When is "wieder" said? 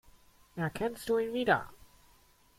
1.35-1.69